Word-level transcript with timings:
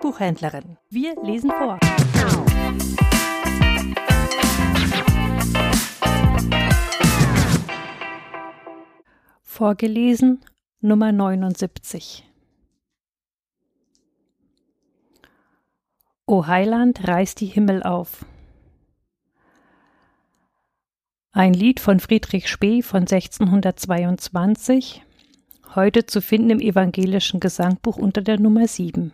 Buchhändlerin. 0.00 0.78
Wir 0.88 1.14
lesen 1.22 1.50
vor. 1.50 1.78
Vorgelesen 9.42 10.40
Nummer 10.80 11.12
79. 11.12 12.26
O 16.26 16.46
Heiland, 16.46 17.06
reiß 17.06 17.34
die 17.34 17.46
Himmel 17.46 17.82
auf. 17.82 18.24
Ein 21.32 21.54
Lied 21.54 21.80
von 21.80 22.00
Friedrich 22.00 22.48
Spee 22.48 22.82
von 22.82 23.02
1622, 23.02 25.02
heute 25.74 26.06
zu 26.06 26.20
finden 26.20 26.50
im 26.50 26.60
evangelischen 26.60 27.40
Gesangbuch 27.40 27.96
unter 27.96 28.22
der 28.22 28.40
Nummer 28.40 28.66
7. 28.66 29.12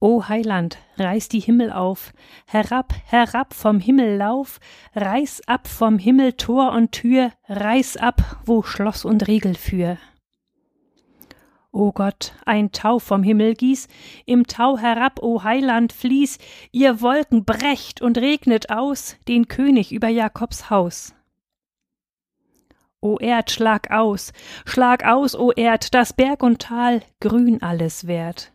O 0.00 0.28
Heiland, 0.28 0.78
reiß 0.96 1.28
die 1.28 1.40
Himmel 1.40 1.72
auf, 1.72 2.12
herab, 2.46 2.94
herab 3.04 3.52
vom 3.52 3.80
Himmel 3.80 4.16
lauf, 4.16 4.60
reiß 4.94 5.42
ab 5.48 5.66
vom 5.66 5.98
Himmel 5.98 6.34
Tor 6.34 6.70
und 6.70 6.92
Tür, 6.92 7.32
reiß 7.48 7.96
ab, 7.96 8.40
wo 8.44 8.62
Schloss 8.62 9.04
und 9.04 9.26
Riegel 9.26 9.56
für. 9.56 9.98
O 11.72 11.90
Gott, 11.90 12.32
ein 12.46 12.70
Tau 12.70 13.00
vom 13.00 13.24
Himmel 13.24 13.54
gieß, 13.54 13.88
im 14.24 14.46
Tau 14.46 14.78
herab, 14.78 15.20
o 15.20 15.42
Heiland, 15.42 15.92
fließ, 15.92 16.38
ihr 16.70 17.00
Wolken 17.00 17.44
brecht 17.44 18.00
und 18.00 18.18
regnet 18.18 18.70
aus. 18.70 19.16
Den 19.26 19.48
König 19.48 19.92
über 19.92 20.08
Jakobs 20.08 20.70
Haus. 20.70 21.12
O 23.00 23.18
Erd, 23.18 23.50
schlag 23.50 23.90
aus, 23.90 24.32
schlag 24.64 25.04
aus, 25.04 25.34
o 25.34 25.50
Erd, 25.50 25.92
das 25.92 26.12
Berg 26.12 26.44
und 26.44 26.62
Tal. 26.62 27.02
Grün 27.20 27.62
alles 27.62 28.06
wert. 28.06 28.52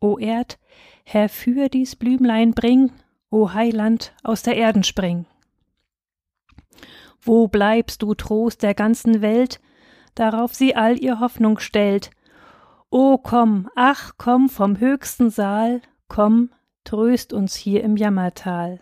O 0.00 0.18
Erd, 0.18 0.58
herfür 1.04 1.68
dies 1.68 1.96
Blümlein 1.96 2.52
bring, 2.52 2.92
o 3.30 3.52
Heiland, 3.52 4.12
aus 4.22 4.42
der 4.42 4.56
Erden 4.56 4.84
spring. 4.84 5.26
Wo 7.20 7.48
bleibst 7.48 8.02
du 8.02 8.14
Trost 8.14 8.62
der 8.62 8.74
ganzen 8.74 9.20
Welt, 9.22 9.60
darauf 10.14 10.54
sie 10.54 10.76
all 10.76 10.98
ihr 10.98 11.20
Hoffnung 11.20 11.58
stellt, 11.58 12.10
O 12.90 13.18
komm, 13.18 13.68
ach 13.76 14.12
komm 14.16 14.48
vom 14.48 14.78
höchsten 14.80 15.28
Saal, 15.28 15.82
komm, 16.08 16.50
tröst 16.84 17.34
uns 17.34 17.54
hier 17.54 17.84
im 17.84 17.98
Jammertal. 17.98 18.80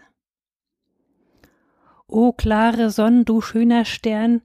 O 2.07 2.33
klare 2.33 2.91
Sonn, 2.91 3.25
du 3.25 3.41
schöner 3.41 3.85
Stern, 3.85 4.43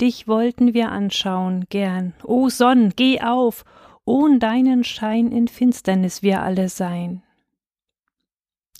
dich 0.00 0.26
wollten 0.26 0.74
wir 0.74 0.90
anschauen 0.90 1.66
gern. 1.68 2.14
O 2.24 2.48
Sonn, 2.48 2.92
geh 2.96 3.20
auf, 3.20 3.64
ohn 4.08 4.40
deinen 4.40 4.84
Schein 4.84 5.30
in 5.30 5.48
Finsternis 5.48 6.22
wir 6.22 6.42
alle 6.42 6.68
sein. 6.68 7.22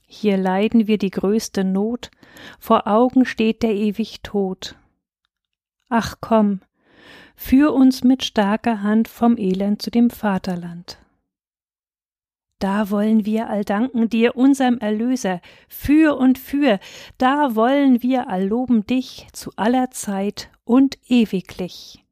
Hier 0.06 0.36
leiden 0.36 0.86
wir 0.86 0.98
die 0.98 1.10
größte 1.10 1.64
Not, 1.64 2.10
vor 2.58 2.86
Augen 2.86 3.26
steht 3.26 3.62
der 3.62 3.74
ewig 3.74 4.22
Tod. 4.22 4.76
Ach 5.88 6.16
komm, 6.20 6.60
Führ 7.40 7.72
uns 7.72 8.02
mit 8.02 8.24
starker 8.24 8.82
Hand 8.82 9.06
vom 9.06 9.38
Elend 9.38 9.80
zu 9.80 9.92
dem 9.92 10.10
Vaterland. 10.10 10.98
Da 12.58 12.90
wollen 12.90 13.24
wir 13.24 13.48
all 13.48 13.64
danken 13.64 14.10
dir, 14.10 14.34
unserem 14.34 14.78
Erlöser, 14.78 15.40
für 15.68 16.18
und 16.18 16.36
für, 16.36 16.80
da 17.16 17.54
wollen 17.54 18.02
wir 18.02 18.28
all 18.28 18.44
loben 18.44 18.84
dich 18.86 19.28
zu 19.32 19.52
aller 19.54 19.92
Zeit 19.92 20.50
und 20.64 20.98
ewiglich. 21.08 22.04